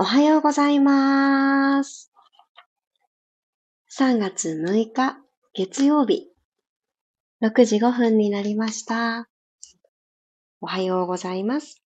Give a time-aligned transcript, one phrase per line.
[0.00, 2.12] おはようございます。
[3.98, 5.18] 3月6日、
[5.54, 6.28] 月曜日、
[7.42, 9.28] 6時5分になりました。
[10.60, 11.82] おはようございます。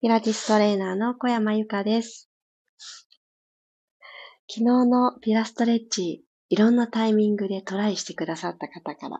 [0.00, 2.28] ピラティストレーナーの小山由かです。
[4.50, 9.18] 昨日のピラストレッチ、いろんなタイミングでトライしてくださった方から、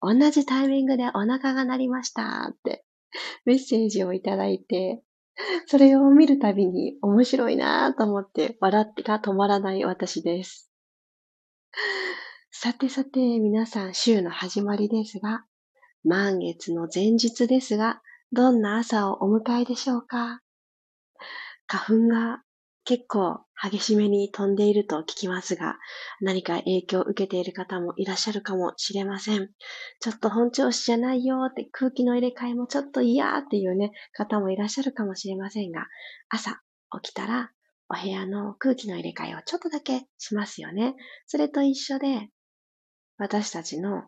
[0.00, 2.84] 同じタイミングでお腹が鳴りましたって
[3.44, 5.04] メッセージをいただいて、
[5.66, 10.70] それを見るたびに面白いなぁと思って笑ってが止まらない私です。
[12.50, 15.44] さてさて皆さん週の始まりですが、
[16.04, 20.42] 満月の前日ですが、どんな朝をお迎えでしょうか？
[21.66, 22.42] 花粉が
[22.84, 25.76] 結構激しめに飛んでいると聞きますが、
[26.20, 29.50] 何か影響を受けている方もいらっしゃるかもしれません。
[30.00, 35.86] ちょっと本調子じゃないよって空気の入れ替えもちょっと嫌っていうね、方もいらっしゃるかもしれませんが、
[36.28, 36.60] 朝
[37.02, 37.52] 起きたら
[37.88, 40.96] お部屋の空気の入れ替えをちょっとだけしますよね。
[41.26, 42.30] それと一緒で、
[43.16, 44.02] 私たちの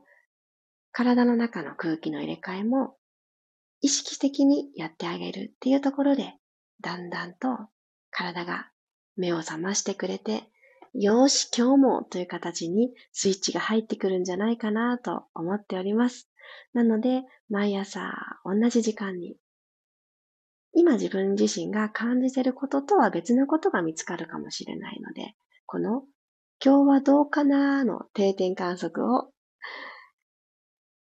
[0.91, 2.97] 体の中の空気の入れ替えも
[3.83, 6.34] 意識的にやってあげるっていうところで、
[6.80, 7.48] だんだんと
[8.15, 8.70] 体が
[9.17, 10.45] 目を覚ましてくれて、
[10.95, 16.31] よーし、今日もという形にスイッチが入ってくるんじゃないかなと思っております。
[16.73, 19.37] なので、毎朝同じ時間に、
[20.73, 25.35] 今自分自身が感じていることとは別のことが見つかるかもしれないので、
[25.67, 26.05] この
[26.65, 29.31] 今日はどうかなの定点観測を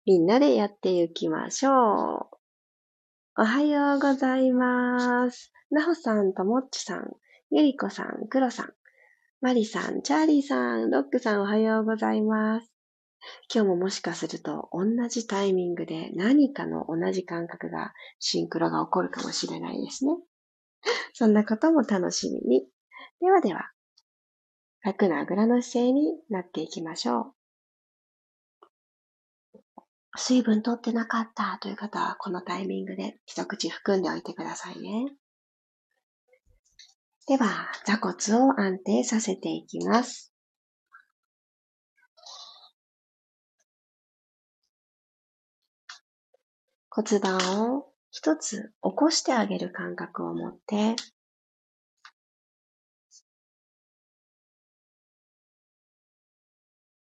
[0.05, 2.40] みんなでやっていきましょう。
[3.41, 5.51] おはようございます。
[5.71, 7.11] なほさんともっちさん、
[7.49, 8.73] ゆりこさん、くろさん、
[9.41, 12.71] まりさん、チャーリーさん、ロックさんおはようございます。
[13.51, 20.11] 今日ももしかすると同じタイミングで何かの同じ感覚がシンクロが起こるかもしれないですね。
[21.13, 22.67] そんなことも楽しみに。
[23.21, 23.71] ではでは、
[24.83, 27.40] 楽なあぐらの姿勢になっていきましょう。
[30.17, 35.13] 水分取ってなかったという方は、このタイミングで一口含んでおいてくださいね。
[37.27, 40.33] では、座骨を安定させていきます。
[46.89, 50.97] 骨盤を一つ起こしてあげる感覚を持って、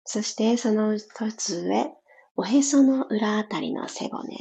[0.05, 1.93] そしてその一つ上、
[2.39, 4.37] おへその裏あたりの背骨。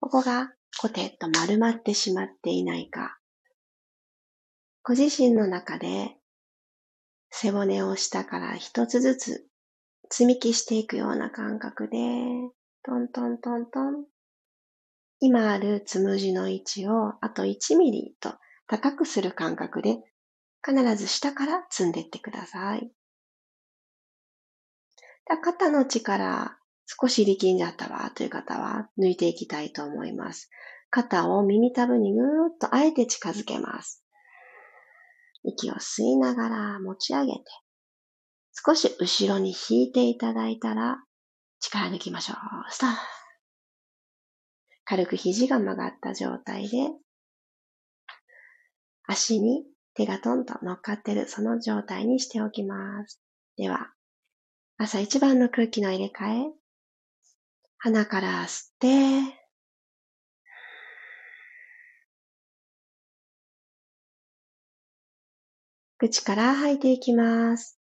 [0.00, 3.18] ここがコテッと丸まってしまっていないか。
[4.82, 6.16] ご自身の中で
[7.30, 9.46] 背骨を下から一つずつ
[10.10, 11.98] 積み木していくような感覚で、
[12.82, 14.04] トントントントン。
[15.20, 18.34] 今あるつむじの位置をあと1ミリと
[18.66, 19.98] 高くする感覚で
[20.64, 22.90] 必ず下から積んでいってください。
[25.42, 30.50] 肩の力少し力んじゃったわという方は抜いていきたいと思います。
[30.90, 32.24] 肩を耳たぶにぐー
[32.54, 34.04] っとあえて近づけます。
[35.42, 37.42] 息を吸いながら持ち上げて、
[38.52, 41.02] 少し後ろに引いていただいたら
[41.60, 42.36] 力抜きましょう。
[42.72, 42.90] スター
[44.84, 46.76] 軽く肘が曲がった状態で、
[49.08, 49.64] 足に
[49.94, 53.20] 手がトンと乗っかってるその状態にしておきます。
[53.56, 53.92] では、
[54.78, 56.65] 朝一番の空気の入れ替え、
[57.78, 59.46] 鼻から吸って、
[65.98, 67.78] 口から吐いていきます。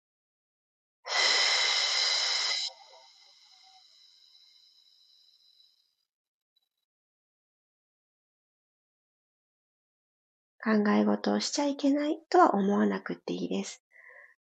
[10.65, 13.85] 考え事をしちゃいけないとは思わなくていいです。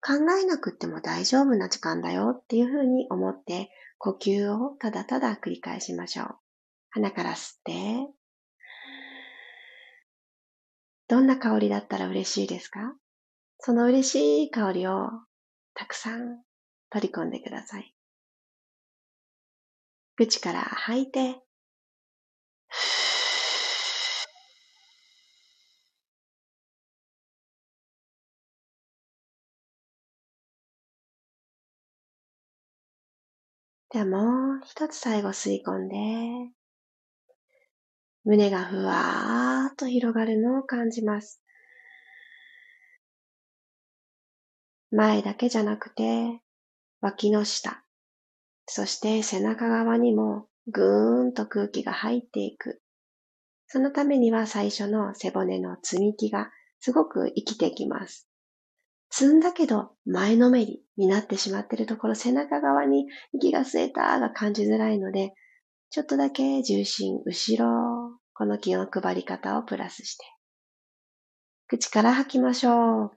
[0.03, 3.71] 考えなくても大丈夫な時間だよっていうふうに思って
[4.03, 6.39] 呼吸をただただ繰り返しましょう。
[6.89, 7.75] 鼻から吸って、
[11.07, 12.95] どんな香りだったら嬉しいですか？
[13.59, 15.11] その嬉しい香りを
[15.75, 16.43] たくさん
[16.89, 17.95] 取り込んでください。
[20.17, 21.43] 口から吐いて、
[33.93, 35.97] ではもう一つ最後吸い込んで、
[38.23, 41.43] 胸がふわーっと広がるのを感じます。
[44.93, 46.41] 前だけじゃなくて、
[47.01, 47.83] 脇の下、
[48.67, 52.81] そして背中側にもぐーんと空気が入っていく。
[53.67, 58.30] そのためには最初の背骨の積み木がすごく生きてきます。
[59.11, 65.35] 積んだけど前のめりになってしまっているところ、背中側に息が吸えたが感じづらいので、
[65.91, 70.25] ちょっとだけ重心後ろ、この気の配り方をプラスして。
[71.67, 73.11] 口から吐きましょう。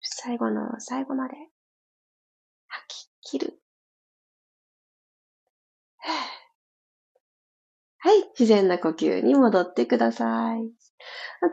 [0.00, 1.34] 最後の最後まで
[2.66, 3.57] 吐き切る。
[8.08, 10.60] はい、自然な呼吸に戻ってください。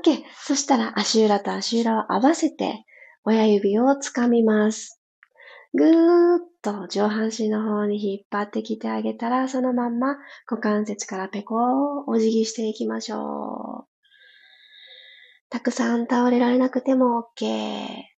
[0.07, 0.23] OK。
[0.41, 2.85] そしたら足裏と足裏を合わせて
[3.25, 5.01] 親指をつかみます。
[5.73, 10.15] ぐーっと上半身の方に引っ張ってきてあげたら、そのまんま
[10.49, 13.87] 股関節からペコーお辞儀していきましょう。
[15.49, 18.14] たくさん倒れられなくても OK。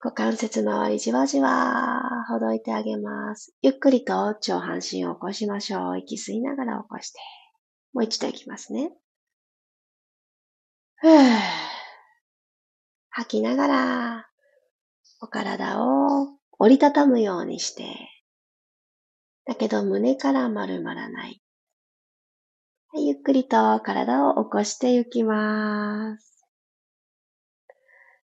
[0.00, 3.52] 股関節周りじわじわほどいてあげます。
[3.62, 5.98] ゆっくりと上半身を起こしましょう。
[5.98, 7.18] 息吸いながら起こして。
[7.92, 8.92] もう一度いきますね。
[10.98, 11.68] ふぅ。
[13.10, 14.28] 吐きながら、
[15.20, 16.28] お体を
[16.60, 17.96] 折りたたむようにして、
[19.46, 21.42] だけど胸から丸まらない。
[22.94, 26.37] ゆっくりと体を起こしていきます。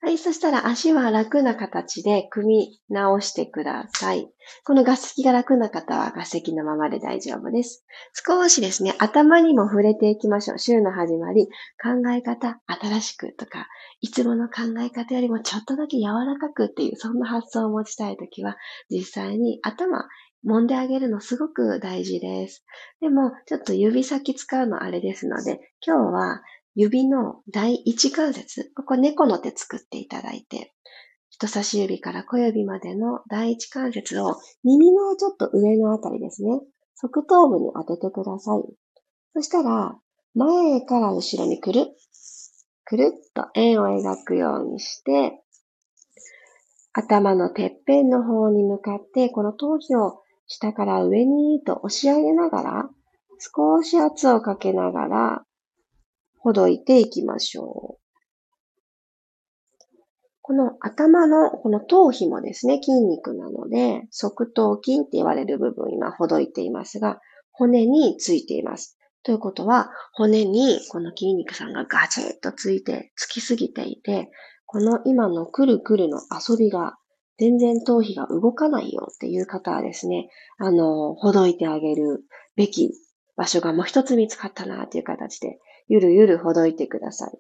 [0.04, 4.28] はい、そしたら足は楽な形で組み直してください。
[4.66, 7.86] この合席が楽な方は合席のままで大丈夫です。
[8.12, 10.58] 少しですね、頭にも触れていきましょう。
[10.58, 11.46] 週の始まり、
[11.82, 13.66] 考え方、新しくとか、
[14.02, 18.58] いつもの考え方よりもちょっとだけ柔らかくっていう、そんな発想を持ちたいときは、
[18.90, 20.06] 実際に頭、
[20.46, 22.66] 揉んであげるのすごく大事です。
[23.00, 26.42] でも、ちょっと指先使うのあれですので、今日は
[26.74, 30.72] 指の第一関節、ここ猫の手作っていただいて、
[31.30, 36.60] 人差し指から小指までの第一関節を耳のちょっと上のあたりですね。
[36.96, 38.62] 側頭部に当ててください。
[39.34, 39.96] そしたら、
[40.34, 41.86] 前から後ろにくる、
[42.84, 45.40] くるっと円を描くようにして、
[46.92, 52.90] 頭のてっぺんの方に向かって、この頭皮を下から上にと押し上げながら、
[53.38, 55.44] 少し圧をかけながら、
[56.44, 58.04] ほどいていきましょう。
[60.42, 67.18] この頭のこの頭皮もですね、筋肉なので、側頭筋って言われる部分今ほどいていますが、
[67.50, 68.98] 骨についています。
[69.22, 74.30] ということは、骨にこの筋肉さんがガチッとついて、つきすぎていて、
[74.66, 76.98] この今のくるくるの遊びが
[77.38, 82.22] 全然頭皮が動かないよっていう方はですね、あの、ほどいてあげる
[82.54, 82.92] べき
[83.34, 85.58] 場所がもう一つ見つかったなっていう形で、
[85.88, 87.38] ゆるゆるほどいてください。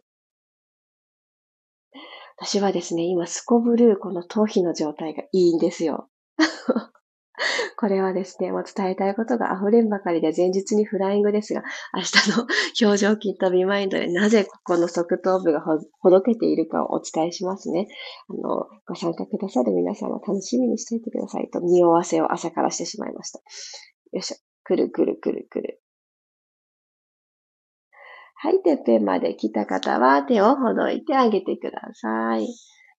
[2.36, 6.08] 私はですね、今すこぶるこの頭皮の状態がいいんですよ。
[7.76, 11.62] これはですね、もう伝えたいことが溢れんばかりで前日にフライングですが、
[11.94, 12.46] 明日の
[12.88, 17.88] 表情筋とビマインドでなぜここの側頭部がほどけているかをお伝えしますね。
[18.28, 23.38] あの、ご参加くださる皆様楽しみにしていてくださいと、匂わせを朝からしてしまいました。
[23.38, 23.44] よ
[24.20, 24.36] いしょ。
[24.64, 25.83] くるくるくるくる。
[28.44, 32.46] はい、てっぺんまで来た方は手をほどいてあげてください。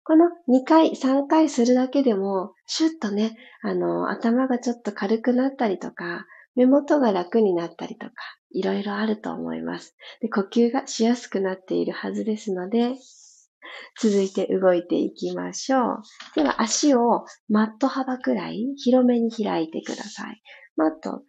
[0.03, 6.25] この2回、3回するだけでも、シュッとね、あの、頭がちょっと軽くなったりとか、
[6.55, 8.13] 目元が楽になったりとか、
[8.53, 9.95] いろいろあると思います。
[10.19, 12.95] で、呼吸がしやすくなっているはずですので、
[14.01, 16.01] 続いて動いていきましょう。
[16.35, 20.41] では、足をマット幅くらい広めに開いてください。
[20.75, 21.21] マット、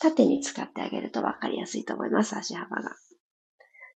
[0.00, 2.94] 縦に使ってあげると分かりやすいと思います、足幅が。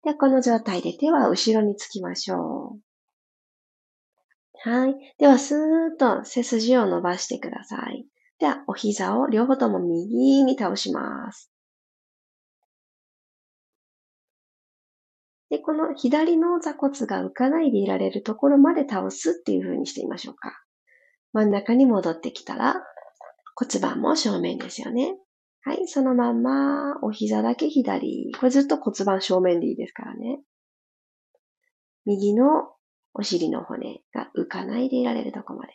[0.06, 4.70] で、この状態で手は後ろにつきましょう。
[4.70, 4.94] はい。
[5.18, 5.58] では、スー
[5.96, 8.06] ッと背筋を伸ばしてください。
[8.38, 11.50] では、お膝を両方とも右に倒します。
[15.50, 20.52] で、この左の座骨が浮かないでいられるところまで倒すっていう風にしてみましょうか。
[21.32, 22.76] 真ん中に戻ってきたら
[23.56, 25.16] 骨盤も正面ですよね。
[25.66, 28.32] はい、そのまんま、お膝だけ左。
[28.38, 30.38] これずっと骨盤正面でいいですからね。
[32.04, 32.70] 右の
[33.14, 35.72] お尻の骨が浮かないでいられるとこまで。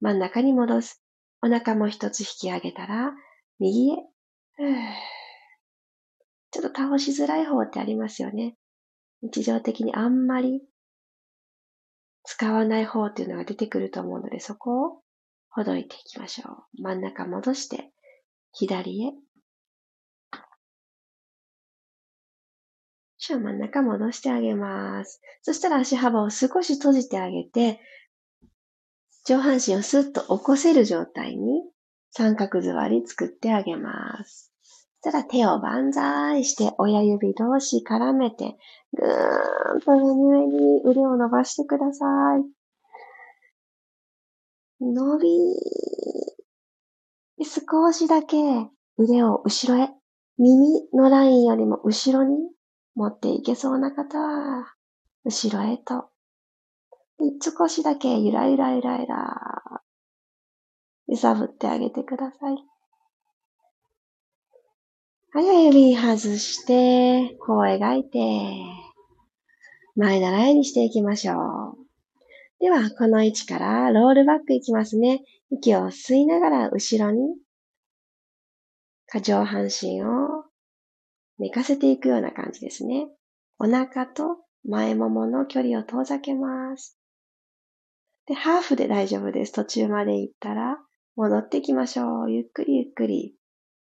[0.00, 1.04] 真ん中に戻す。
[1.40, 3.12] お腹も一つ引き上げたら、
[3.60, 3.96] 右へ。
[6.50, 8.56] ちょっと倒しづらい方ってありますよね。
[9.22, 10.62] 日常的にあんまり
[12.24, 15.00] 使わない方っていうのが出てくると思うので、そこを
[15.48, 16.82] ほどいていきましょう。
[16.82, 17.92] 真ん中戻して、
[18.52, 19.12] 左へ。
[23.18, 25.20] 足を真ん中戻してあげます。
[25.42, 27.80] そしたら足幅を少し閉じてあげて、
[29.24, 31.62] 上半身をスッと起こせる状態に
[32.10, 34.52] 三角座り作ってあげます。
[35.00, 38.56] そしたら手を万歳して親指同士絡めて、
[38.92, 42.04] ぐーんと上に上に腕を伸ばしてくださ
[42.38, 42.44] い。
[44.80, 45.28] 伸び
[47.44, 48.36] 少しだけ
[48.98, 49.90] 腕を後ろへ、
[50.38, 52.36] 耳のラインよりも後ろに
[52.94, 54.74] 持っていけそうな方は、
[55.24, 56.08] 後ろへと。
[57.40, 59.82] 少しだけゆらゆらゆらゆら、
[61.06, 62.56] 揺さぶってあげてください。
[65.34, 68.18] はい、指外して、こう描いて、
[69.96, 71.82] 前習いにしていきましょう。
[72.60, 75.22] では、この位置からロールバックいきますね。
[75.52, 77.36] 息を吸いながら後ろに、
[79.06, 80.44] 下上半身を
[81.38, 83.06] 寝かせていくような感じですね。
[83.58, 86.98] お腹と前ももの距離を遠ざけます。
[88.26, 89.52] で、ハーフで大丈夫です。
[89.52, 90.78] 途中まで行ったら
[91.16, 92.32] 戻ってきましょう。
[92.32, 93.34] ゆっくりゆっくり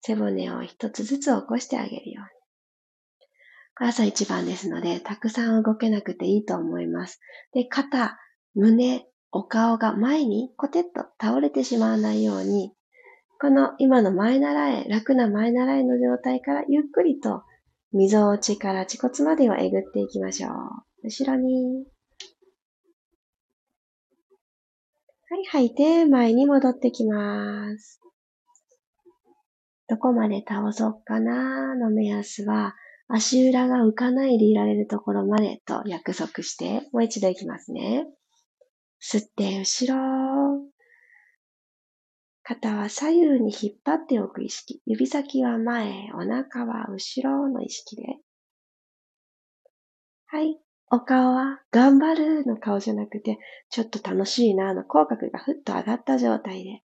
[0.01, 3.87] 背骨を一つずつ起こしてあげるように。
[3.89, 7.19] 朝一番ですので、たくさん動けなくていいと思います。
[7.53, 8.19] で、肩、
[8.53, 12.73] 胸、お顔が前にコテッと倒れてしまわないように、
[13.39, 17.43] この今の前習い、楽な前習いの状態からゆっくりと
[17.93, 20.51] 溝落ちから恥骨までをえぐっていきましょう。
[21.03, 21.85] 後ろに。
[25.29, 28.01] はい、吐いて前に戻ってきます。
[29.89, 32.75] どこまで倒そうかなの目安は、
[33.07, 38.05] 足裏が浮かないでいられるところまでと約束して、もう一度いきますね。
[38.99, 40.61] 吸って後ろ。
[42.43, 44.81] 肩は左右に引っ張っておく意識。
[44.85, 48.03] 指先は前、お腹は後ろの意識で。
[50.27, 50.57] はい。
[50.89, 53.37] お顔は頑張るの顔じゃなくて、
[53.69, 56.81] ちょっと楽しいなの口角がふっと上がった状態で。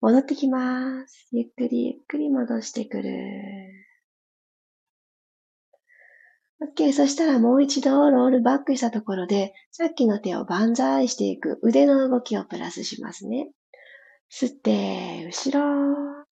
[0.00, 1.28] 戻ってきます。
[1.32, 3.79] ゆっくりゆっくり戻してくる。
[6.62, 6.92] OK。
[6.92, 13.50] そしたらもう一度ロールバックしたところで、さっきの手を万歳していく腕の動きをプラスしますね。
[14.30, 16.26] 吸って、後ろ。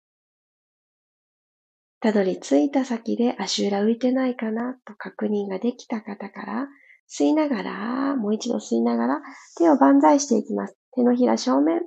[2.01, 6.69] たどり着いた先で足裏浮いてないかなと確認ができた方から、
[7.09, 9.23] 吸いながら、もう一度吸いながら、
[9.57, 10.77] 手を万歳していきます。
[10.95, 11.83] 手のひら正面。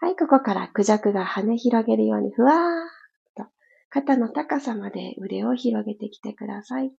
[0.00, 3.50] はい、ここからクジャクが羽広げるようにふわーっと
[3.90, 6.92] 肩の高さまで腕を広げてきてください。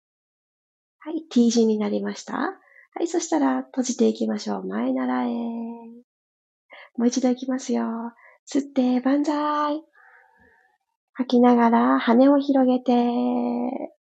[1.02, 2.36] はい、T 字になりました。
[2.36, 2.58] は
[3.02, 4.66] い、そしたら閉じていきましょう。
[4.66, 5.26] 前習え。
[6.98, 7.84] もう一度いきますよ。
[8.46, 9.82] 吸って、万歳。
[11.14, 12.92] 吐きながら羽を広げて、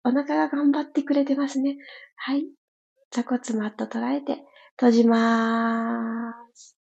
[0.04, 1.78] お腹が頑張ってくれてますね。
[2.16, 2.48] はい。
[3.12, 4.44] 座骨マット捉えて、
[4.78, 6.76] 閉じまーす。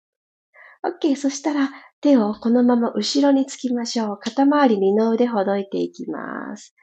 [0.85, 1.17] OK。
[1.17, 4.17] そしたら、手をこのまま後ろにつきましょう。
[4.19, 6.73] 肩周り二の腕ほどいていきます。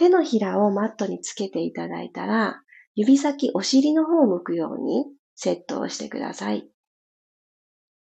[0.00, 2.62] 手のひらをマットにつけていただいたら、
[2.94, 5.04] 指先お尻の方を向くように
[5.34, 6.66] セットをしてください。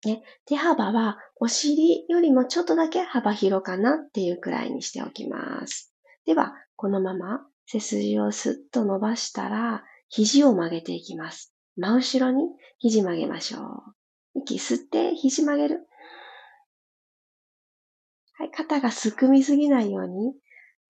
[0.04, 5.94] ね、手幅はお尻よりもちょっとだけ幅広かなっていうくらいにしておきます。
[6.26, 11.54] では、このまま背筋をスッと伸ばしたら、肘を曲げていきます。
[11.76, 12.42] 真後ろに
[12.80, 13.60] 肘曲げましょ
[14.34, 14.40] う。
[14.40, 15.86] 息吸って肘曲げる。
[18.32, 20.34] はい、肩がすくみすぎないように、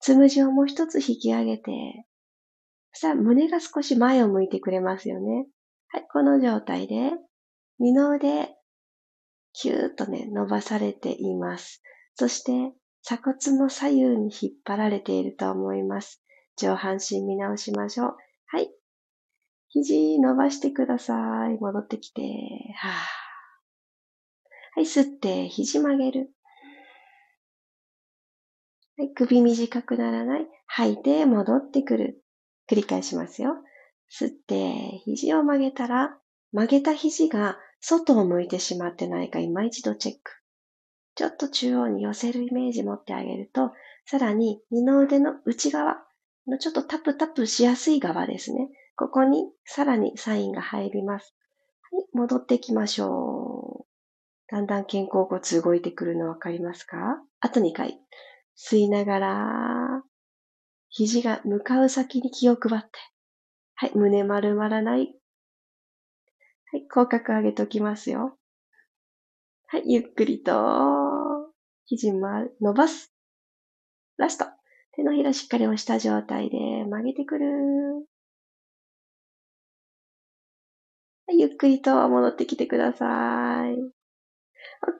[0.05, 1.73] つむじをもう一つ引き上げて、
[2.93, 5.47] そしたら胸が少し前を向いてくれますよね。
[5.89, 7.13] はい、この状態で、
[7.79, 8.55] 二の腕、
[9.55, 11.81] キューッとね、伸ばされています。
[12.17, 16.23] そして、鎖骨の左右に引っ張られていると思います。
[16.59, 18.17] 上半身見直しましょう。
[18.49, 18.71] はい。
[19.71, 21.15] 肘伸ばしてくださ
[21.51, 21.59] い。
[21.59, 22.21] 戻ってきて。
[22.77, 22.91] は
[24.75, 26.31] はい、吸って、肘曲げる。
[28.97, 30.47] はい、首短くならない。
[30.67, 32.23] 吐いて戻ってくる。
[32.71, 33.57] 繰り返しますよ。
[34.09, 36.17] 吸って、肘を曲げたら、
[36.53, 40.31] 曲げた肘が外を向いてしまってないか今一度チェック。
[41.17, 43.73] ちょっと中央に寄せるイメージ持ってあげると、
[44.07, 45.97] さらに二の腕の内側
[46.47, 48.69] のちょっとタプタプしやすい側ですね。
[48.97, 51.35] ここにさらにサインが入ります。
[51.91, 54.55] はい、戻っていきましょう。
[54.55, 56.97] だんだん肩甲骨動いてくるのわかりますか？
[57.41, 57.99] あと2回。
[58.57, 60.05] 吸いながら、
[60.89, 62.91] 肘が向かう先に気を配って。
[63.75, 65.15] はい、胸丸まらない。
[66.73, 68.39] はい、口角上げときますよ。
[69.67, 70.53] はい、ゆっくりと、
[71.87, 73.13] 肘ま、伸ばす。
[74.17, 74.47] ラスト。
[74.97, 77.47] 手のひらしっかり押した状態で曲げてくる。
[81.27, 83.75] はい、ゆっくりと戻ってきてください。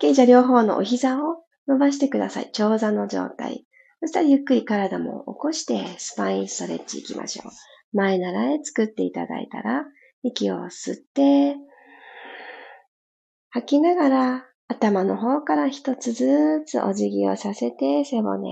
[0.01, 0.15] OK。
[0.15, 2.51] じゃあ両方のお膝を伸ばしてください。
[2.53, 3.67] 長座の状態。
[4.01, 7.53] そしたらゆっくり体も起こしてスパインストレッチ行きましょう。
[7.97, 9.85] 前習い作っていただいたら、
[10.23, 11.57] 息を吸って、
[13.51, 18.51] 吐きながら頭の方から一つずつお辞儀をさせて背骨。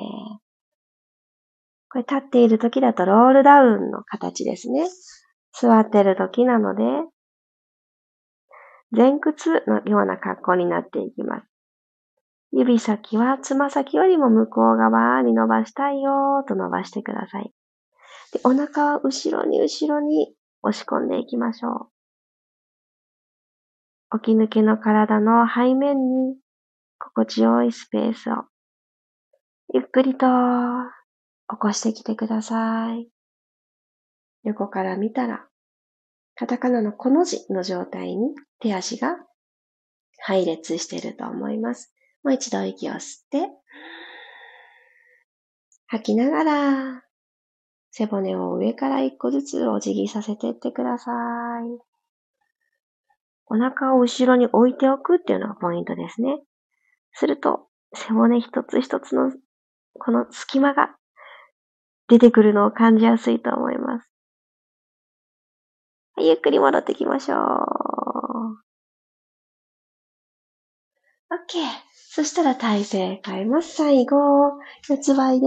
[1.91, 4.87] これ立っている時だとロールダウンの形ですね。
[5.53, 6.85] 座っている時なので、
[8.91, 11.52] 前屈のような格好になっていきます。
[12.53, 17.53] 指先はつま先よりも向こう側に伸ばしたいよと伸ばしてください。
[18.33, 21.89] でお腹は後ろに後ろに押し込んでいきましょ
[24.13, 24.19] う。
[24.21, 26.37] 起き抜けの体の背面に
[26.99, 28.45] 心地よいスペースを
[29.75, 30.27] ゆっくりと
[31.49, 33.09] 起こしてきてください。
[34.45, 35.47] 横から見たら、
[36.35, 39.17] カタカナのこの字の状態に手足が
[40.19, 41.95] 配列していると思います。
[42.23, 43.49] もう一度息を吸って、
[45.87, 47.03] 吐きながら、
[47.91, 51.93] 背骨を上から一個ずつお辞儀させていってください。
[53.47, 56.39] お腹を後ろに置いておくっていうのがポイントですね。
[57.13, 59.31] すると、背骨一つ一つの
[59.99, 60.97] この隙間が
[62.09, 64.09] 出てくるのを感じやすいと思います。
[66.15, 67.39] はいゆっくり戻ってきましょう。
[71.33, 71.92] OK。
[72.15, 73.75] そしたら体勢変えます。
[73.75, 74.19] 最後、
[74.87, 75.47] 四つ倍で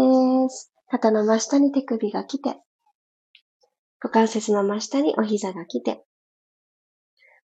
[0.50, 0.74] す。
[0.90, 2.56] 肩の真下に手首が来て、
[4.02, 6.04] 股関節の真下にお膝が来て、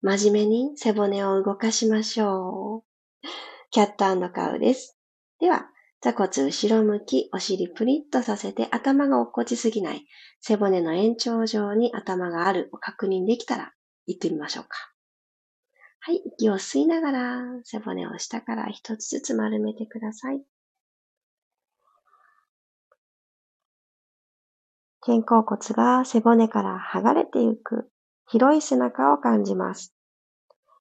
[0.02, 3.28] 真面目に背骨を動かしましょう。
[3.72, 4.98] キャットカウです。
[5.42, 5.66] では、
[6.00, 10.08] 座骨後ろ向き、お尻プリッとさせて頭が落っこちすぎない。
[10.40, 13.74] 背骨の延長上に頭があるを確認できたら
[14.06, 14.94] 行ってみましょうか。
[16.02, 20.42] はい、息を吸いながら背骨を下から一つずつ丸めてください。
[25.02, 27.90] 肩甲骨が背骨から剥がれていく
[28.28, 29.94] 広い背中を感じます。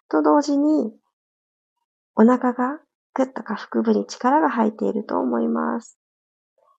[0.08, 0.92] と同時に
[2.14, 2.80] お腹が
[3.14, 5.98] ぐっと下腹部に力が入っていると思います。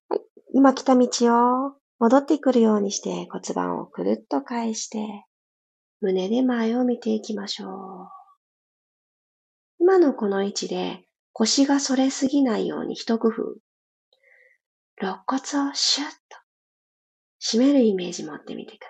[0.08, 0.20] はい、
[0.54, 5.26] 今来た道を戻ってくるようにして骨盤をくるっと返して
[6.00, 7.66] 胸で前を見ていきましょ
[8.16, 8.19] う。
[9.80, 13.56] 今のこの位置で腰が反れすぎないように一工夫。
[15.00, 16.14] 肋骨をシュッと
[17.42, 18.86] 締めるイメージ持ってみてくだ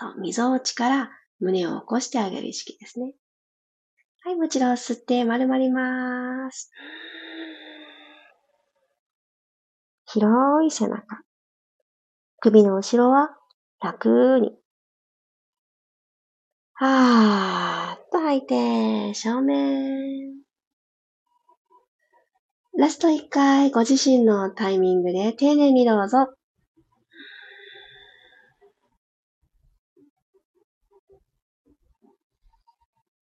[0.00, 0.12] さい。
[0.14, 3.12] そう、溝落ちから胸を起こしてあげる意識ですね。
[4.22, 6.72] はい、もちろん吸って丸まります。
[10.06, 11.22] 広い背中。
[12.40, 13.36] 首の後ろは
[13.80, 14.61] 楽に
[16.74, 20.42] はーっと吐いて、正面。
[22.78, 26.34] ラスト一回、ご自身のタイミングで丁寧にどうぞ。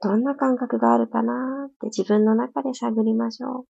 [0.03, 3.65] どんな感覚があるかなって自分の中で探りましょう。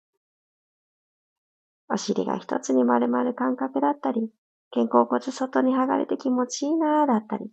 [1.92, 4.30] お尻が一つに丸まる感覚だったり、
[4.72, 7.50] 肩甲骨外に剥がれて気持ちいいなだったり、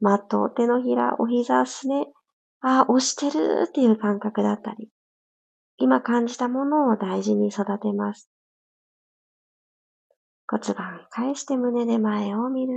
[0.00, 2.06] マット、手のひら、お膝、すね、
[2.60, 4.88] ああ、押してるっていう感覚だったり、
[5.76, 8.30] 今感じたものを大事に育てます。
[10.48, 12.72] 骨盤返して胸で前を見る。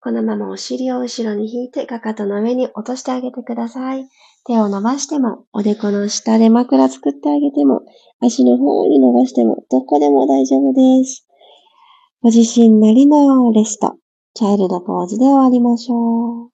[0.00, 4.08] このままお尻を後ろに引いて、かかとの上に落としてあげてください。
[4.48, 7.82] 手を伸ばしても、おでこの下で枕作ってあげても、
[8.18, 11.28] 足の方に伸ばしても、どこでも大丈夫です。
[12.22, 13.96] ご自身なりのレスト、
[14.32, 16.50] チャイルドポーズで終わりましょう。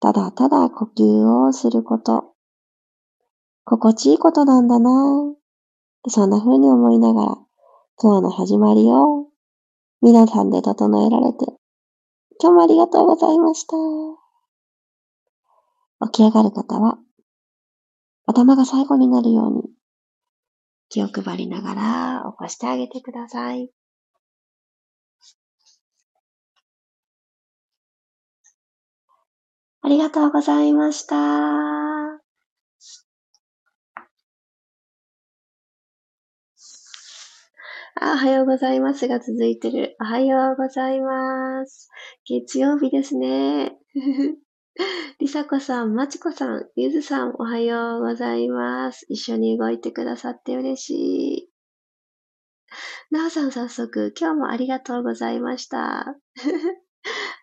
[0.00, 2.34] ただただ呼吸をすること。
[3.64, 4.90] 心地いいことなんだな
[6.08, 7.36] そんな風に思いながら、
[7.96, 9.28] 今日の始まりを
[10.02, 11.43] 皆さんで整えられて
[12.44, 13.74] 今日もありがとうございました。
[16.08, 16.98] 起き上がる方は、
[18.26, 19.62] 頭が最後になるように、
[20.90, 23.70] 気を配りながら起こしてあげてください。
[29.80, 31.93] ありがとうございました。
[38.00, 39.96] あ、おはようございますが続いてる。
[40.00, 41.88] おはようございます。
[42.26, 43.76] 月曜日ですね。
[45.20, 49.06] りさこさん、まちこさん、ゆずさん、おはようございます。
[49.08, 51.50] 一緒に動いてくださって嬉しい。
[53.12, 56.00] なおさん、早速、今日もありがとうございました。
[56.08, 56.16] あ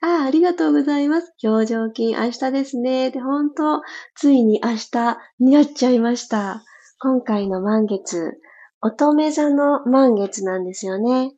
[0.28, 1.32] あ、りがとうございます。
[1.42, 3.10] 表情筋明日ですね。
[3.10, 3.82] で、本当
[4.16, 6.62] ついに明日になっちゃいました。
[7.00, 8.38] 今回の満月、
[8.84, 11.32] 乙女座の満月なんですよね。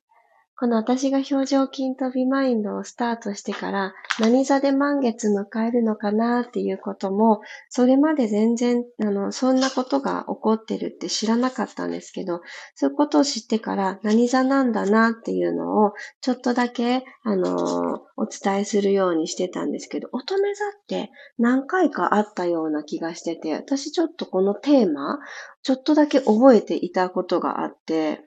[0.63, 12.39] この私が表情筋とビマインドをスタートしてから何座で満月迎えるのかなっていうことも、それまで全然、あの、そんなことが起こってるって知らなかったんですけど、
[12.75, 25.19] そういうことを知ってから何座なんだなっていうのをちょっとだけ、あの、お伝えするようにしてたんですけど、乙女座って何回かあったような気がしてて、私ちょっとこのテーマ、
[25.61, 28.21] ちょっとだけ覚えていたことがあって、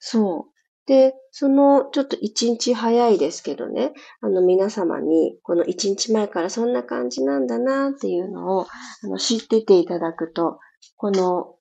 [0.00, 0.57] そう。
[0.88, 8.66] で、そのちょっと一日早いですけどね、あの皆様にこの一日前からそんな感じなんだなっていうのを
[9.04, 10.58] あの知ってていただくと、
[10.96, 11.56] この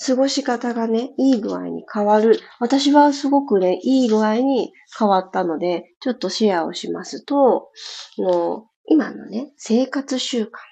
[0.00, 2.38] 過ごし方がね、いい具合に変わる。
[2.60, 7.70] 私はすごくね、いい具合に変わったので、ちょっとシェアをしますと、
[8.16, 10.62] の今のね、生活習慣だったり、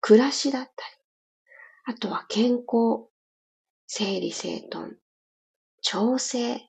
[0.00, 3.10] 暮らしだったり、あとは健康、
[3.86, 4.94] 整理整頓、
[5.82, 6.62] 調整、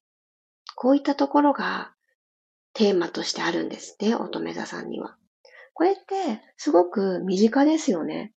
[0.75, 1.93] こういったところが
[2.73, 5.15] テーマとしてあるんですね、乙女座さんには。
[5.73, 8.33] これってすごく身近ですよね。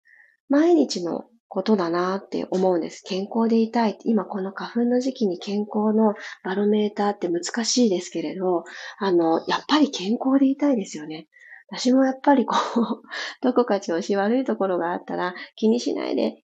[0.49, 3.03] 毎日のことだなって思うんです。
[3.03, 3.99] 健康でいたい。
[4.05, 8.65] 今この花粉の時期に健康のバロメーターって難しいですけれど、
[8.99, 11.29] あの、やっぱり健康でいたいですよね。
[11.69, 13.03] 私もやっぱりこう、
[13.43, 16.43] どこか調子悪いところがあったら気にしないで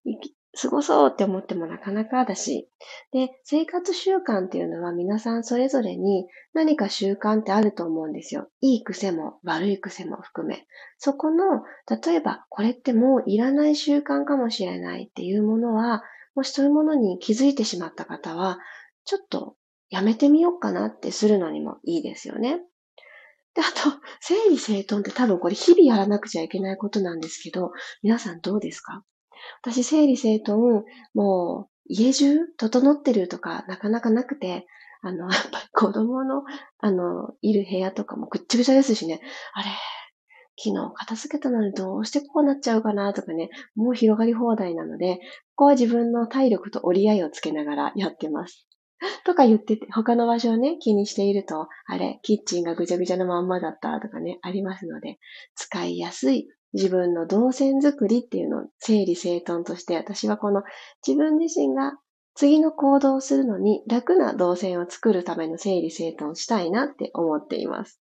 [0.60, 2.68] 過ごそうって思ってもなかなかだし。
[3.12, 8.48] で、生活習慣っていうのは皆さんそれぞれに何か習慣ってあると思うんですよ。
[8.60, 10.66] いい癖も悪い癖も含め。
[10.98, 16.02] そこの、例えばこれってもういらない習慣かもしれないっていうものは、
[16.34, 18.58] もしそういうものに気づいてしまった方は、
[19.04, 19.56] ちょっと
[19.88, 22.60] やめてみようかなってするのにもいいですよね。
[23.54, 29.04] で、あと、整理整頓って多分これ日々やらなくちゃいけないことなんですけど、皆さんどうですか？
[29.62, 34.66] 私、整理整頓、もう、家中整ってるとか、なかなかなくて、
[35.02, 36.42] あの、やっぱり子供の、
[36.78, 39.20] あの、いる部屋とかもぐっちゃぐちゃですしね。
[39.52, 39.68] あれ、
[40.56, 45.20] 昨日片付けたのにどうしてこうなっちゃうかなとかね、もう広がり放題なので、こ
[45.56, 48.66] こは自分の体力と折り合いをつけながらやってます。
[49.24, 55.18] とか言ってて、他の場所をね、気にしていると、あれ、キッチンがぐちゃぐちゃのまんまだったとかね、ありますので、
[55.54, 60.62] 使いやすい自分の動線作りっていうのを整理整頓として私はこの
[61.06, 61.92] 自分自身が
[62.34, 68.00] 次の行動をするのに楽な動線を作るための整理整頓したいなって思っています。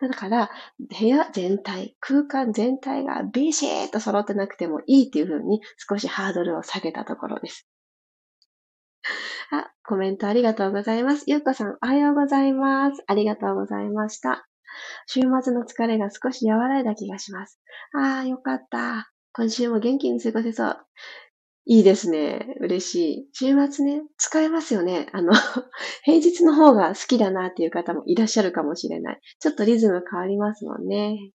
[0.00, 0.50] だから、
[0.98, 7.68] 部屋全体、空間全体がビシーッと揃ってなくてもいいっていう風に少しハードルを下げたところです。
[9.52, 11.24] あ、コメントありがとうございます。
[11.26, 13.02] ゆうこさん、おはようございます。
[13.06, 14.47] ありがとうございました。
[15.06, 17.60] 週末の疲れが少し和らいだ気がします。
[17.94, 19.10] ああ、よかった。
[19.32, 20.76] 今週も元気に過ごせそう。
[21.70, 22.56] いいですね。
[22.60, 23.28] 嬉しい。
[23.34, 25.08] 週末ね、使えますよね。
[25.12, 25.32] あの、
[26.02, 29.20] 平日の方が好きだなっていう方もいらっしゃるかもしれない。
[29.38, 31.32] ちょっとリズム変わりますもんね。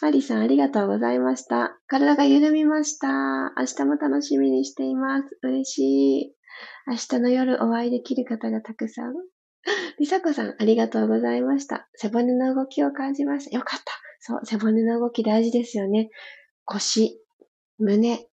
[0.00, 1.78] マリさん、ありがとうございました。
[1.86, 3.52] 体が緩みました。
[3.56, 5.38] 明日も楽しみにしています。
[5.42, 6.34] 嬉しい。
[6.86, 9.14] 明日の夜お会いできる方がたくさん
[9.98, 11.88] りさこさん、ありがとうございました。
[11.94, 13.56] 背骨の動きを感じました。
[13.56, 13.92] よかった。
[14.20, 16.10] そう、背骨の動き大事ですよね。
[16.64, 17.20] 腰、
[17.78, 18.26] 胸、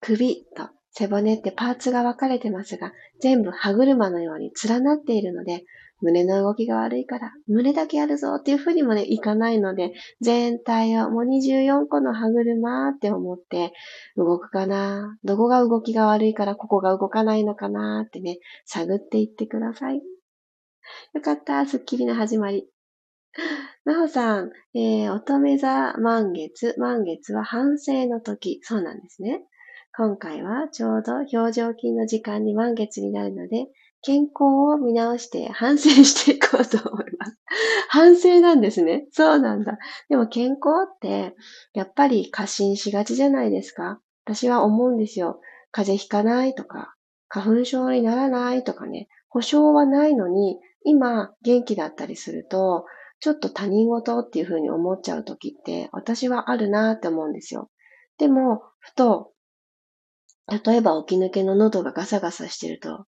[0.00, 5.64] 首と背骨ってパーツが分かれてますが、全部歯車のように連なっているので、
[6.00, 13.72] 胸の動きが悪いから、胸だけやるぞっていうふうにもね、いかないので、全体をもう24個の歯車って思って
[14.16, 20.02] 動くかなどこが動きが悪いからここが動かないのかなってね、探っていってください。
[21.14, 21.64] よかった。
[21.66, 22.68] すっきりの始まり。
[23.84, 26.74] なほさん、えー、乙女座満月。
[26.78, 28.60] 満月は反省の時。
[28.62, 29.44] そうなんですね。
[29.96, 33.68] 今回はちょうど表情筋の時間に満月になるので、
[34.02, 37.38] 健康を見直して反省していこうと思います。
[37.88, 39.06] 反省なんですね。
[39.12, 39.78] そうなんだ。
[40.08, 41.34] でも健康って、
[41.72, 44.00] やっぱり過信しがちじゃないですか。
[44.24, 45.40] 私は思うんですよ。
[45.70, 46.94] 風邪ひかないとか、
[47.28, 52.84] 花粉症にならないとかね、保証はないのに、今元気だったりすると、
[53.20, 57.70] ちょっと他人事っていうふうに思っちゃう時って私はあるなって思うんですよ。
[58.18, 59.32] でも、ふと、
[60.46, 63.06] 例えば起き抜けの喉がガサガサしてると、大丈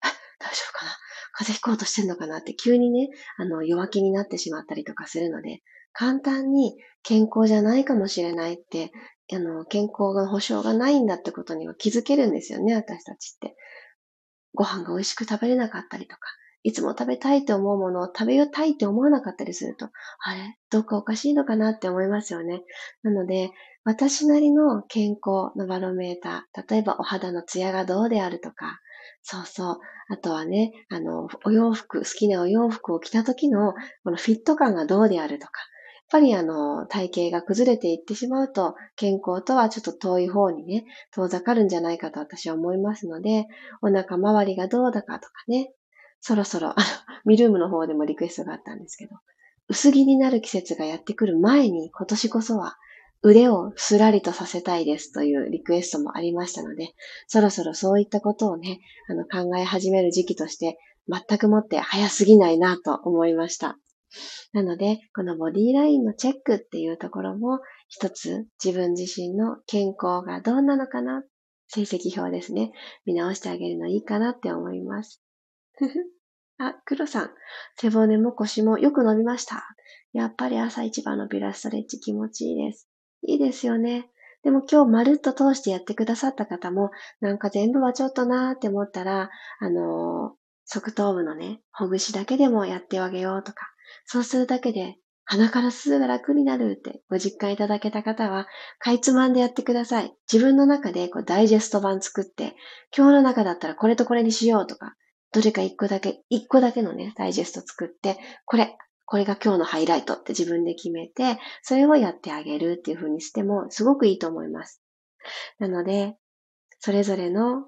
[0.68, 0.90] 夫かな？
[1.34, 3.08] 風邪ひこうとしてんのかなって急にね、
[3.38, 5.62] あの、弱気になってしまったりとかするので、
[5.94, 8.92] 簡単に健康じゃないかもしれないって、
[9.32, 13.56] あの、健康が保証がないんだってことには気づけるんですよね、私たちって。
[14.52, 16.20] ご飯が美味しく食べれなかったりとか、
[16.62, 20.56] いつも食べたいって思うものを食べたいって思わなかったりすると、あれ？
[20.70, 22.62] どっかおかしいのかなって思いますよね。
[23.02, 23.50] なので、
[23.84, 28.78] 私なりの健康のバロメーター、例えばお肌のツヤがどうであるとか、
[29.22, 29.78] そうそう。
[30.08, 33.72] あとはね、あの、お洋服、好きなお洋服を着た時の、
[34.04, 35.52] このフィット感がどうであるとか、
[36.12, 43.46] やっぱりあの、体型が崩れていってしまうと、健康とはちょっと遠い方にね、遠ざかるんじゃないかと私は思いますので、
[43.80, 45.72] お腹周りがどうだかとかね、
[46.22, 46.76] そろそろ、あの、
[47.24, 49.16] ミルームの方でもリクエストがあったんですけど、
[49.68, 52.76] 薄着になる季節がやってくる前に今年こそは
[53.22, 56.94] 腕をすらりとさせたいですというリクエストもありましたので、
[57.26, 63.76] そろそろそういったことをね、あの考え始める時期として全くもって早すぎないなと思いました。
[64.52, 71.24] なので、このボディラインのチェックっていうところも、一つ自分自身の健康がどうなのかな、
[71.68, 72.72] 成績表ですね。
[73.06, 75.22] 見直してあげるのいいかなって思います。
[76.58, 77.30] あ、黒さん。
[77.76, 79.64] 背骨も腰もよく伸びました。
[80.12, 82.88] やっぱり朝一番のビラストレッチ気持ちいいです。
[83.22, 84.10] いいですよね。
[84.42, 86.90] でも今日まるっと通してやってくださった方も、
[87.20, 93.66] なんか全部はちょっとなーって思ったら、あのー、側頭部のね、ほぐしだけでもやってあげようとか、
[94.04, 98.46] そうするだけで鼻から吸うが楽になるってご実感いただけた方は、
[98.78, 100.14] かいつまんでやってください。
[100.30, 102.54] 自分の中でこうダイジェスト版作って、
[102.96, 104.94] 今日の中だったらこれとこれにしようとか、
[105.32, 114.82] どれか一個だけ、一個だけのね、ダイジェスト作って、これ、これが今日のハイライトって自分で決めて、それをやってあげるっていう風にしてもすごくいいと思います。
[115.58, 116.16] なので、
[116.80, 117.66] それぞれの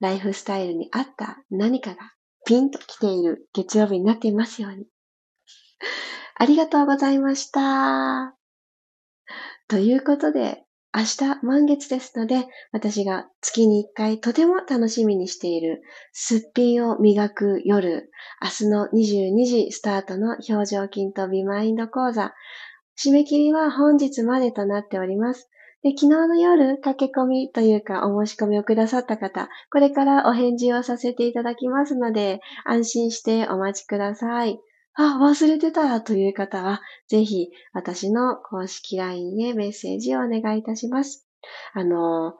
[0.00, 2.12] ライフスタイルに合った何かが
[2.46, 4.86] ピンと来ている月曜日になっていますように。
[6.36, 8.34] ありがとうございました。
[9.68, 18.10] ということで、明日満月ですので、私が月に一回とても楽しみにしているすっぴんを磨く夜、
[18.42, 22.34] 明日の22時スタートの表情筋とビマインド講座、
[22.98, 25.48] 締め切りは本日までとなっております。
[25.82, 34.60] で、昨日の夜、駆け込みというか、お申し込みをくださった方、これからお返事をさせていただきますので、安心してお待ちください。
[34.94, 41.26] あ、忘れてたという方は、ぜひ私の公式 LINE へメッセージをお願いいたします。
[41.74, 42.34] あの、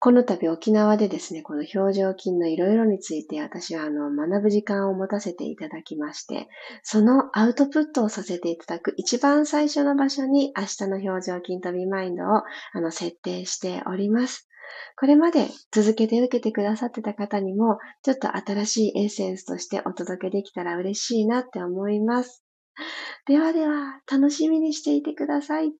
[0.00, 6.48] この度沖縄でですね、この表情筋のいろいろについて私はあの学ぶ時間を持たせていただきまして、
[6.84, 12.26] そのアウトプットをさせていただく一番最初の場所に明日の表情筋とビマインドを
[12.72, 14.48] あの設定しております。
[14.96, 22.44] これまで続けて受けてくださってた方にも、ちょっと新しいエッセンスとしてお届けできたら嬉しいなって思います。
[23.26, 25.72] ではでは、楽しみにしていてください。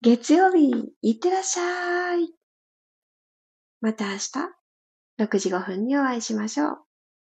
[0.00, 0.70] 月曜日、
[1.02, 2.32] いってらっしゃい。
[3.80, 4.30] また明日、
[5.18, 6.78] 6時5分にお会いしましょう。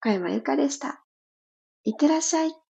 [0.02, 1.04] 小山由かでした。
[1.84, 2.64] いってらっしゃい。